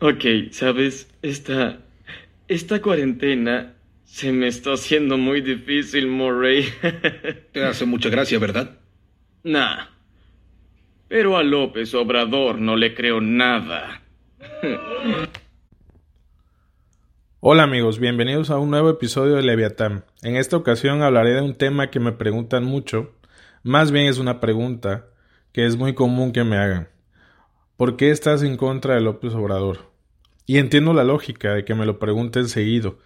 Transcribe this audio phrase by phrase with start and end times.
[0.00, 1.80] Ok, sabes, esta.
[2.46, 3.74] Esta cuarentena
[4.04, 6.66] se me está haciendo muy difícil, Murray.
[7.52, 8.78] Te hace mucha gracia, ¿verdad?
[9.42, 9.86] Nah.
[11.08, 14.02] Pero a López Obrador no le creo nada.
[17.40, 20.04] Hola amigos, bienvenidos a un nuevo episodio de Leviatán.
[20.22, 23.14] En esta ocasión hablaré de un tema que me preguntan mucho,
[23.62, 25.06] más bien es una pregunta
[25.52, 26.88] que es muy común que me hagan.
[27.78, 29.92] ¿Por qué estás en contra de López Obrador?
[30.46, 32.98] Y entiendo la lógica de que me lo pregunten seguido.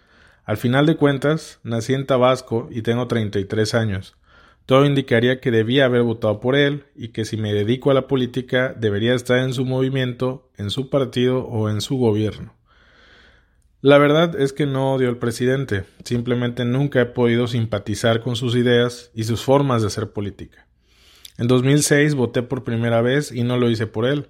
[0.45, 4.17] Al final de cuentas, nací en Tabasco y tengo 33 años.
[4.65, 8.07] Todo indicaría que debía haber votado por él y que si me dedico a la
[8.07, 12.55] política debería estar en su movimiento, en su partido o en su gobierno.
[13.81, 18.55] La verdad es que no odio al presidente, simplemente nunca he podido simpatizar con sus
[18.55, 20.65] ideas y sus formas de hacer política.
[21.37, 24.29] En 2006 voté por primera vez y no lo hice por él.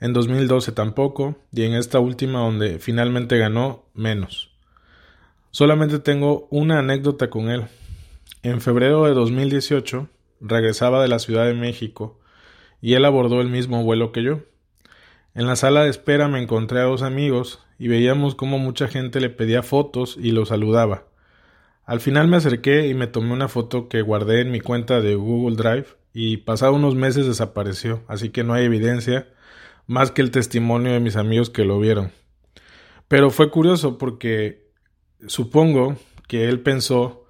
[0.00, 4.50] En 2012 tampoco, y en esta última donde finalmente ganó, menos.
[5.50, 7.64] Solamente tengo una anécdota con él.
[8.42, 10.08] En febrero de 2018
[10.40, 12.20] regresaba de la Ciudad de México
[12.80, 14.40] y él abordó el mismo vuelo que yo.
[15.34, 19.20] En la sala de espera me encontré a dos amigos y veíamos cómo mucha gente
[19.20, 21.04] le pedía fotos y lo saludaba.
[21.84, 25.14] Al final me acerqué y me tomé una foto que guardé en mi cuenta de
[25.14, 29.26] Google Drive y pasado unos meses desapareció, así que no hay evidencia
[29.88, 32.12] más que el testimonio de mis amigos que lo vieron.
[33.08, 34.70] Pero fue curioso porque
[35.26, 35.96] supongo
[36.28, 37.24] que él pensó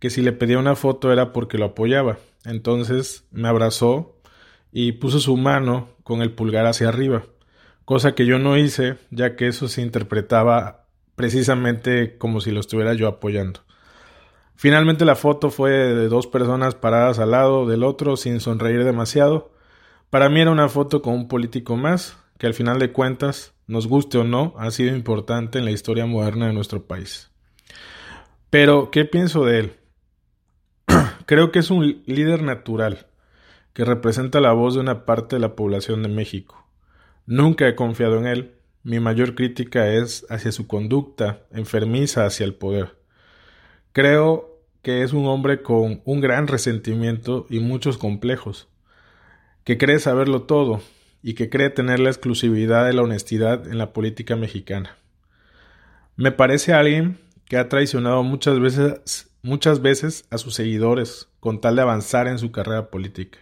[0.00, 2.18] que si le pedía una foto era porque lo apoyaba.
[2.44, 4.16] Entonces me abrazó
[4.72, 7.22] y puso su mano con el pulgar hacia arriba
[7.88, 12.92] cosa que yo no hice, ya que eso se interpretaba precisamente como si lo estuviera
[12.92, 13.60] yo apoyando.
[14.56, 19.52] Finalmente la foto fue de dos personas paradas al lado del otro sin sonreír demasiado.
[20.10, 23.86] Para mí era una foto con un político más, que al final de cuentas, nos
[23.86, 27.30] guste o no, ha sido importante en la historia moderna de nuestro país.
[28.48, 29.72] Pero, ¿qué pienso de él?
[31.26, 33.06] Creo que es un líder natural,
[33.74, 36.66] que representa la voz de una parte de la población de México.
[37.26, 38.54] Nunca he confiado en él.
[38.82, 42.96] Mi mayor crítica es hacia su conducta enfermiza hacia el poder.
[43.92, 48.68] Creo que es un hombre con un gran resentimiento y muchos complejos,
[49.68, 50.80] que cree saberlo todo
[51.22, 54.96] y que cree tener la exclusividad de la honestidad en la política mexicana.
[56.16, 61.76] Me parece alguien que ha traicionado muchas veces, muchas veces a sus seguidores con tal
[61.76, 63.40] de avanzar en su carrera política.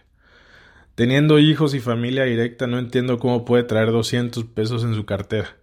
[0.95, 5.55] Teniendo hijos y familia directa, no entiendo cómo puede traer 200 pesos en su cartera.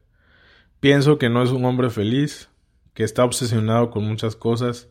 [0.80, 2.48] Pienso que no es un hombre feliz,
[2.94, 4.88] que está obsesionado con muchas cosas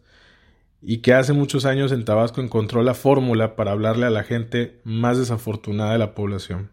[0.85, 4.81] y que hace muchos años en Tabasco encontró la fórmula para hablarle a la gente
[4.83, 6.71] más desafortunada de la población.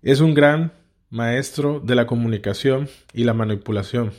[0.00, 0.72] Es un gran
[1.10, 4.12] maestro de la comunicación y la manipulación.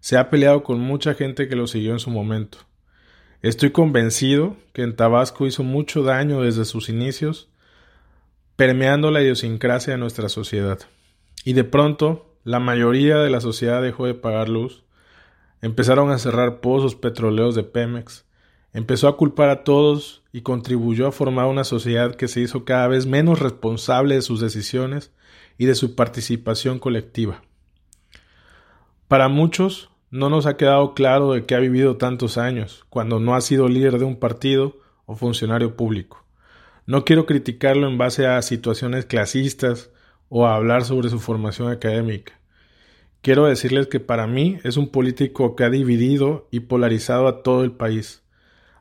[0.00, 2.58] Se ha peleado con mucha gente que lo siguió en su momento.
[3.42, 7.48] Estoy convencido que en Tabasco hizo mucho daño desde sus inicios,
[8.56, 10.80] permeando la idiosincrasia de nuestra sociedad.
[11.44, 14.82] Y de pronto, la mayoría de la sociedad dejó de pagar luz,
[15.62, 18.26] empezaron a cerrar pozos petroleros de Pemex,
[18.72, 22.88] empezó a culpar a todos y contribuyó a formar una sociedad que se hizo cada
[22.88, 25.12] vez menos responsable de sus decisiones
[25.56, 27.42] y de su participación colectiva.
[29.08, 33.34] Para muchos, no nos ha quedado claro de que ha vivido tantos años, cuando no
[33.34, 36.24] ha sido líder de un partido o funcionario público.
[36.86, 39.90] No quiero criticarlo en base a situaciones clasistas
[40.28, 42.41] o a hablar sobre su formación académica.
[43.22, 47.62] Quiero decirles que para mí es un político que ha dividido y polarizado a todo
[47.62, 48.24] el país.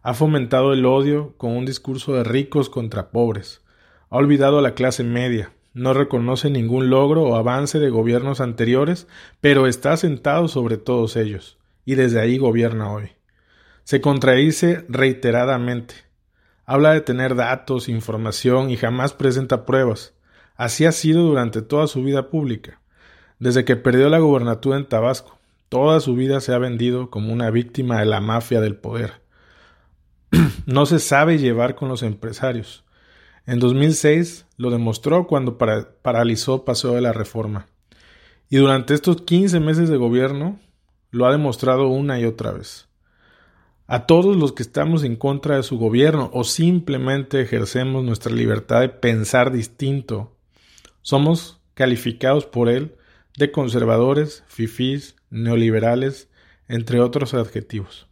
[0.01, 3.61] Ha fomentado el odio con un discurso de ricos contra pobres.
[4.09, 9.07] Ha olvidado a la clase media, no reconoce ningún logro o avance de gobiernos anteriores,
[9.41, 13.11] pero está sentado sobre todos ellos, y desde ahí gobierna hoy.
[13.83, 15.93] Se contradice reiteradamente.
[16.65, 20.15] Habla de tener datos, información y jamás presenta pruebas.
[20.55, 22.80] Así ha sido durante toda su vida pública.
[23.41, 27.49] Desde que perdió la gubernatura en Tabasco, toda su vida se ha vendido como una
[27.49, 29.13] víctima de la mafia del poder.
[30.67, 32.83] no se sabe llevar con los empresarios.
[33.47, 37.65] En 2006 lo demostró cuando paralizó Paseo de la Reforma.
[38.47, 40.59] Y durante estos 15 meses de gobierno
[41.09, 42.89] lo ha demostrado una y otra vez.
[43.87, 48.81] A todos los que estamos en contra de su gobierno o simplemente ejercemos nuestra libertad
[48.81, 50.37] de pensar distinto,
[51.01, 52.97] somos calificados por él
[53.37, 56.29] de conservadores, fifís, neoliberales,
[56.67, 58.07] entre otros adjetivos.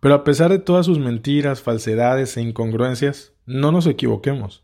[0.00, 4.62] Pero a pesar de todas sus mentiras, falsedades e incongruencias, no nos equivoquemos.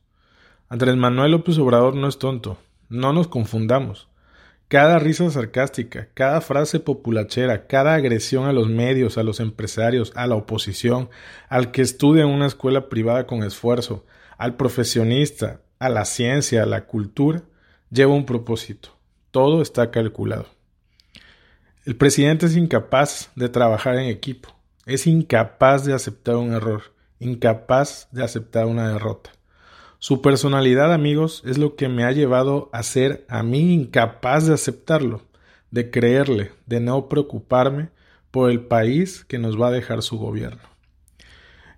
[0.69, 2.59] Andrés Manuel López Obrador no es tonto,
[2.89, 4.09] no nos confundamos.
[4.69, 10.27] Cada risa sarcástica, cada frase populachera, cada agresión a los medios, a los empresarios, a
[10.27, 11.11] la oposición,
[11.49, 14.07] al que estudia en una escuela privada con esfuerzo,
[14.39, 17.43] al profesionista, a la ciencia, a la cultura,
[17.91, 18.97] lleva un propósito.
[19.35, 20.47] Todo está calculado.
[21.85, 24.55] El presidente es incapaz de trabajar en equipo,
[24.87, 26.83] es incapaz de aceptar un error,
[27.19, 29.33] incapaz de aceptar una derrota.
[29.99, 34.55] Su personalidad, amigos, es lo que me ha llevado a ser a mí incapaz de
[34.55, 35.23] aceptarlo,
[35.73, 37.89] de creerle, de no preocuparme
[38.31, 40.63] por el país que nos va a dejar su gobierno.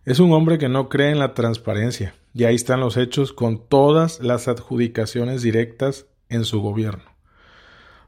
[0.05, 3.67] Es un hombre que no cree en la transparencia, y ahí están los hechos con
[3.67, 7.16] todas las adjudicaciones directas en su gobierno.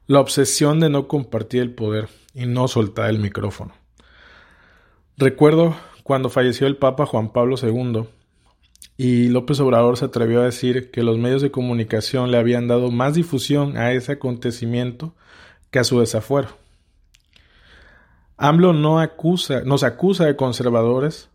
[0.08, 3.74] La obsesión de no compartir el poder y no soltar el micrófono.
[5.18, 8.08] Recuerdo cuando falleció el Papa Juan Pablo II,
[8.96, 12.90] y López Obrador se atrevió a decir que los medios de comunicación le habían dado
[12.90, 15.14] más difusión a ese acontecimiento
[15.70, 16.48] que a su desafuero.
[18.38, 21.28] AMLO no acusa, nos acusa de conservadores.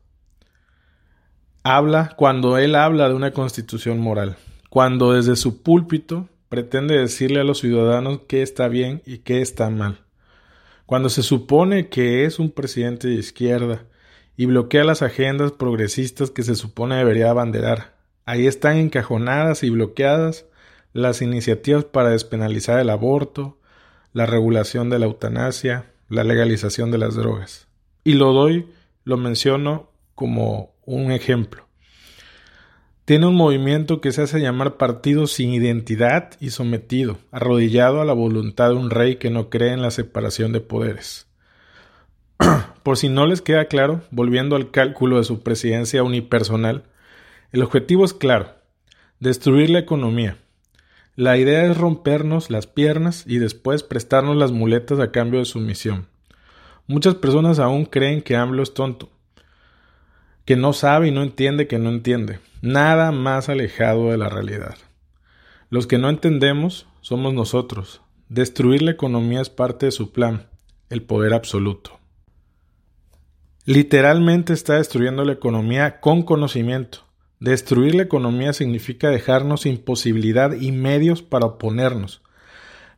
[1.62, 4.36] Habla cuando él habla de una constitución moral,
[4.72, 9.72] cuando desde su púlpito pretende decirle a los ciudadanos qué está bien y qué está
[9.72, 10.02] mal.
[10.86, 13.88] Cuando se supone que es un presidente de izquierda,
[14.38, 17.96] y bloquea las agendas progresistas que se supone debería abanderar.
[18.26, 20.46] Ahí están encajonadas y bloqueadas
[20.94, 23.58] las iniciativas para despenalizar el aborto,
[24.12, 27.68] la regulación de la eutanasia, la legalización de las drogas.
[28.04, 28.68] Y lo doy,
[29.06, 31.66] lo menciono como un ejemplo.
[33.06, 38.14] Tiene un movimiento que se hace llamar partido sin identidad y sometido, arrodillado a la
[38.14, 41.28] voluntad de un rey que no cree en la separación de poderes.
[42.84, 46.84] Por si no les queda claro, volviendo al cálculo de su presidencia unipersonal,
[47.52, 48.56] el objetivo es claro,
[49.20, 50.38] destruir la economía.
[51.18, 56.08] La idea es rompernos las piernas y después prestarnos las muletas a cambio de sumisión.
[56.88, 59.10] Muchas personas aún creen que AMLO es tonto,
[60.45, 62.40] que no sabe y no entiende que no entiende.
[62.62, 64.75] Nada más alejado de la realidad.
[65.69, 68.01] Los que no entendemos somos nosotros.
[68.30, 70.48] Destruir la economía es parte de su plan,
[70.90, 72.00] el poder absoluto.
[73.66, 77.00] Literalmente está destruyendo la economía con conocimiento.
[77.40, 82.22] Destruir la economía significa dejarnos sin posibilidad y medios para oponernos.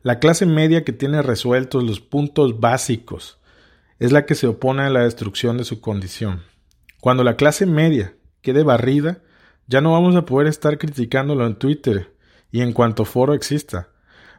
[0.02, 3.38] La clase media que tiene resueltos los puntos básicos
[3.98, 6.42] es la que se opone a la destrucción de su condición.
[7.00, 9.22] Cuando la clase media quede barrida,
[9.66, 12.14] ya no vamos a poder estar criticándolo en Twitter
[12.50, 13.88] y en cuanto foro exista.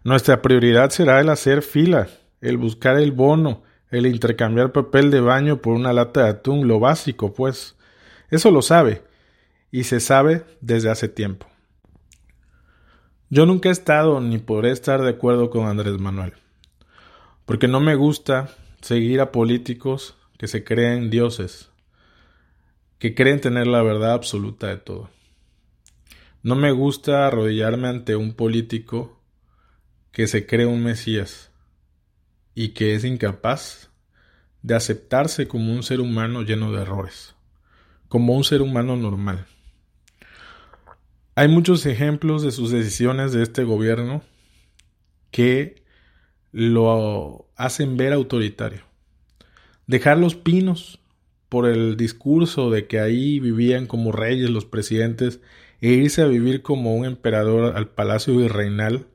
[0.03, 2.07] Nuestra prioridad será el hacer fila,
[2.41, 6.79] el buscar el bono, el intercambiar papel de baño por una lata de atún, lo
[6.79, 7.75] básico, pues.
[8.29, 9.03] Eso lo sabe,
[9.71, 11.47] y se sabe desde hace tiempo.
[13.29, 16.33] Yo nunca he estado ni podré estar de acuerdo con Andrés Manuel,
[17.45, 18.49] porque no me gusta
[18.81, 21.71] seguir a políticos que se creen dioses,
[22.99, 25.09] que creen tener la verdad absoluta de todo.
[26.43, 29.21] No me gusta arrodillarme ante un político
[30.11, 31.51] que se cree un Mesías
[32.55, 33.91] y que es incapaz
[34.61, 37.35] de aceptarse como un ser humano lleno de errores,
[38.07, 39.45] como un ser humano normal.
[41.35, 44.23] Hay muchos ejemplos de sus decisiones de este gobierno
[45.29, 45.83] que
[46.51, 48.81] lo hacen ver autoritario.
[49.85, 50.99] Dejar los pinos
[51.49, 55.39] por el discurso de que ahí vivían como reyes los presidentes
[55.81, 59.07] e irse a vivir como un emperador al Palacio Virreinal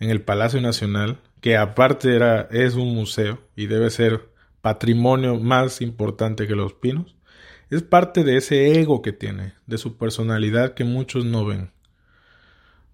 [0.00, 4.30] en el Palacio Nacional que aparte era, es un museo y debe ser
[4.62, 7.16] patrimonio más importante que los pinos,
[7.68, 11.70] es parte de ese ego que tiene, de su personalidad que muchos no ven.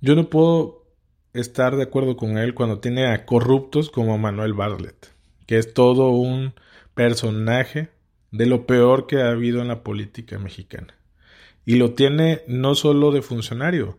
[0.00, 0.85] Yo no puedo
[1.33, 5.14] estar de acuerdo con él cuando tiene a corruptos como Manuel Bartlett,
[5.47, 6.55] que es todo un
[6.95, 7.90] personaje
[8.31, 10.95] de lo peor que ha habido en la política mexicana.
[11.65, 13.99] Y lo tiene no solo de funcionario,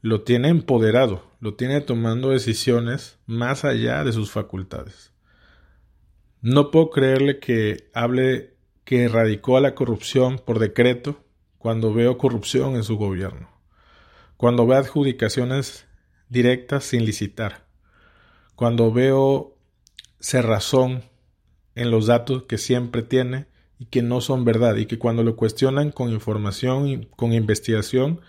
[0.00, 5.12] lo tiene empoderado, lo tiene tomando decisiones más allá de sus facultades.
[6.40, 11.24] No puedo creerle que hable que erradicó a la corrupción por decreto
[11.58, 13.48] cuando veo corrupción en su gobierno,
[14.36, 15.86] cuando veo adjudicaciones
[16.28, 17.66] directas sin licitar,
[18.56, 19.56] cuando veo
[20.18, 21.04] cerrazón
[21.76, 23.46] en los datos que siempre tiene
[23.82, 28.20] y que no son verdad y que cuando lo cuestionan con información y con investigación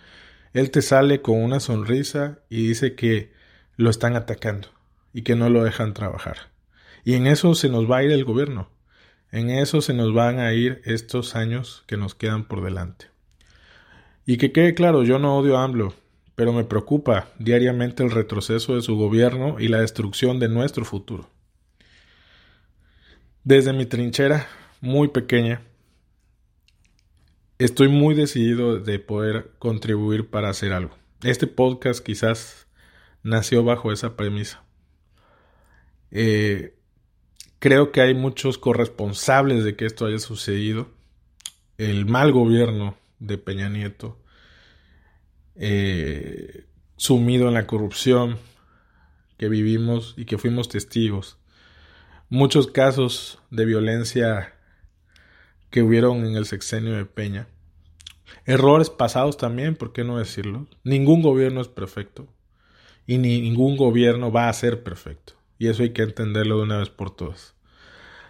[0.53, 3.31] él te sale con una sonrisa y dice que
[3.75, 4.69] lo están atacando
[5.13, 6.51] y que no lo dejan trabajar.
[7.03, 8.69] Y en eso se nos va a ir el gobierno.
[9.31, 13.07] En eso se nos van a ir estos años que nos quedan por delante.
[14.25, 15.93] Y que quede claro, yo no odio a AMLO,
[16.33, 21.29] pero me preocupa diariamente el retroceso de su gobierno y la destrucción de nuestro futuro.
[23.43, 24.47] Desde mi trinchera
[24.83, 25.61] muy pequeña,
[27.57, 30.93] estoy muy decidido de poder contribuir para hacer algo.
[31.23, 32.67] Este podcast quizás
[33.23, 34.61] nació bajo esa premisa.
[36.11, 36.75] Eh,
[37.59, 40.89] creo que hay muchos corresponsables de que esto haya sucedido.
[41.77, 44.17] El mal gobierno de Peña Nieto,
[45.55, 46.65] eh,
[46.97, 48.37] sumido en la corrupción
[49.37, 51.37] que vivimos y que fuimos testigos.
[52.27, 54.53] Muchos casos de violencia
[55.73, 57.47] que hubieron en el sexenio de Peña.
[58.45, 60.67] Errores pasados también, ¿por qué no decirlo?
[60.83, 62.27] Ningún gobierno es perfecto
[63.07, 65.33] y ni ningún gobierno va a ser perfecto.
[65.57, 67.55] Y eso hay que entenderlo de una vez por todas.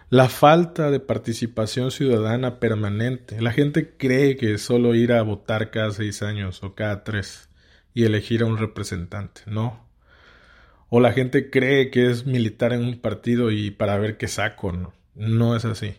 [0.08, 3.38] La falta de participación ciudadana permanente.
[3.42, 7.50] La gente cree que es solo ir a votar cada seis años o cada tres
[7.92, 9.42] y elegir a un representante.
[9.44, 9.86] No.
[10.88, 14.72] O la gente cree que es militar en un partido y para ver qué saco.
[14.72, 15.96] No, no es así.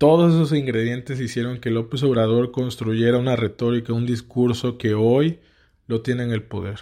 [0.00, 5.38] Todos esos ingredientes hicieron que López Obrador construyera una retórica, un discurso que hoy
[5.86, 6.80] lo tiene en el poder.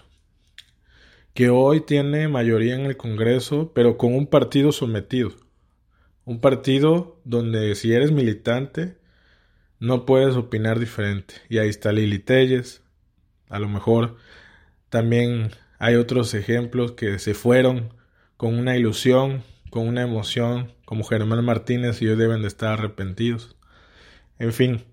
[1.35, 5.33] Que hoy tiene mayoría en el Congreso, pero con un partido sometido
[6.29, 8.99] un partido donde si eres militante
[9.81, 11.37] no puedes opinar diferente.
[11.49, 12.83] Y ahí está Lili Telles.
[13.49, 14.17] A lo mejor
[14.91, 17.95] también hay otros ejemplos que se fueron
[18.37, 23.57] con una ilusión, con una emoción, como Germán Martínez y hoy deben de estar arrepentidos.
[24.39, 24.85] En fin,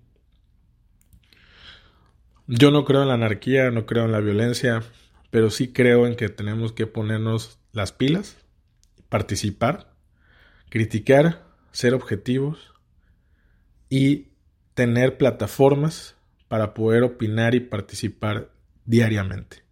[2.46, 4.82] yo no creo en la anarquía, no creo en la violencia,
[5.30, 8.36] pero sí creo en que tenemos que ponernos las pilas,
[9.08, 9.96] participar
[10.68, 12.74] criticar, ser objetivos
[13.88, 14.28] y
[14.74, 16.16] tener plataformas
[16.48, 18.50] para poder opinar y participar
[18.84, 19.64] diariamente.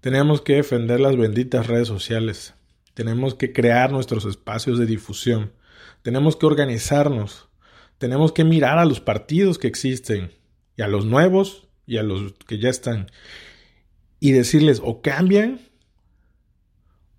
[0.00, 2.54] Tenemos que defender las benditas redes sociales.
[3.00, 5.54] Tenemos que crear nuestros espacios de difusión.
[6.02, 7.48] Tenemos que organizarnos.
[7.96, 10.32] Tenemos que mirar a los partidos que existen
[10.76, 13.10] y a los nuevos y a los que ya están
[14.18, 15.62] y decirles o cambian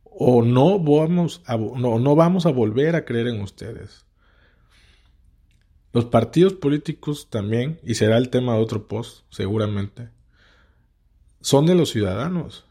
[0.03, 4.05] o no vamos a, no, vamos a volver a creer en ustedes.
[5.93, 10.09] Los partidos políticos también, y será el tema de otro post, seguramente,
[11.39, 12.65] son de los ciudadanos.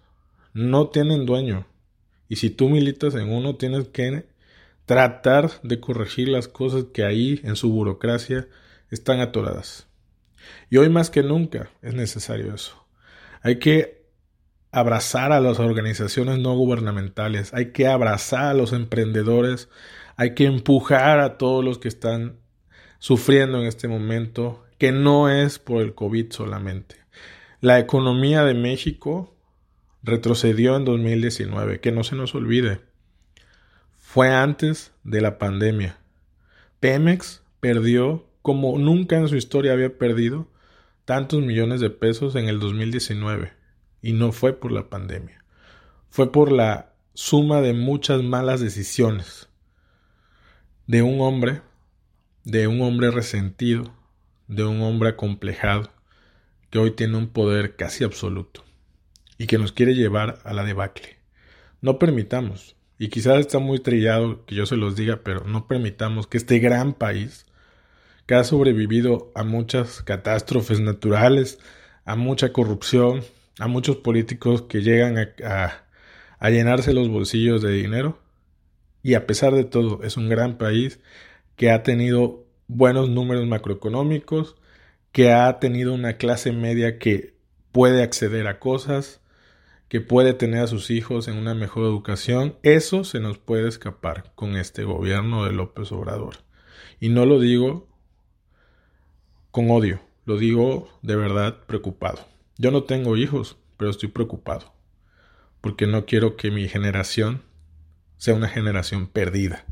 [0.55, 1.67] No tienen dueño.
[2.31, 4.29] Y si tú militas en uno, tienes que
[4.87, 8.47] tratar de corregir las cosas que ahí, en su burocracia,
[8.89, 9.89] están atoradas.
[10.71, 12.87] Y hoy más que nunca es necesario eso.
[13.43, 14.07] Hay que
[14.71, 19.69] abrazar a las organizaciones no gubernamentales, hay que abrazar a los emprendedores,
[20.15, 22.39] hay que empujar a todos los que están
[23.01, 26.95] sufriendo en este momento, que no es por el COVID solamente.
[27.61, 29.35] La economía de México
[30.03, 32.81] retrocedió en 2019, que no se nos olvide.
[33.99, 35.99] Fue antes de la pandemia.
[36.81, 40.49] Pemex perdió como nunca en su historia había perdido
[41.05, 43.53] tantos millones de pesos en el 2019
[44.03, 45.45] y no fue por la pandemia.
[46.09, 49.49] Fue por la suma de muchas malas decisiones
[50.87, 51.61] de un hombre,
[52.45, 53.93] de un hombre resentido,
[54.49, 55.91] de un hombre acomplejado,
[56.71, 58.65] que hoy tiene un poder casi absoluto
[59.41, 61.17] y que nos quiere llevar a la debacle.
[61.81, 66.27] No permitamos, y quizás está muy trillado que yo se los diga, pero no permitamos
[66.27, 67.47] que este gran país,
[68.27, 71.59] que ha sobrevivido a muchas catástrofes naturales,
[72.05, 73.23] a mucha corrupción,
[73.59, 75.85] a muchos políticos que llegan a,
[76.39, 78.21] a, llenarse los bolsillos de dinero
[79.03, 81.01] y a pesar de todo es un gran país
[81.57, 84.57] que ha tenido buenos números macroeconómicos,
[85.13, 87.33] que ha tenido una clase media que
[87.73, 89.20] puede acceder a cosas,
[89.91, 94.33] que puede tener a sus hijos en una mejor educación, eso se nos puede escapar
[94.37, 96.37] con este gobierno de López Obrador.
[97.01, 97.89] Y no lo digo
[99.51, 102.25] con odio, lo digo de verdad preocupado.
[102.57, 104.73] Yo no tengo hijos, pero estoy preocupado,
[105.61, 107.43] porque no quiero que mi generación
[108.17, 109.67] sea una generación perdida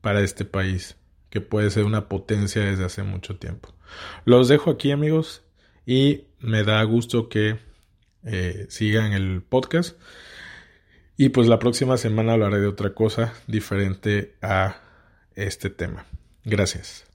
[0.00, 0.96] para este país,
[1.30, 3.74] que puede ser una potencia desde hace mucho tiempo.
[4.24, 5.42] Los dejo aquí amigos
[5.84, 7.58] y me da gusto que
[8.24, 9.98] eh, sigan el podcast.
[11.16, 14.80] Y pues la próxima semana hablaré de otra cosa diferente a
[15.34, 16.06] este tema.
[16.44, 17.07] Gracias.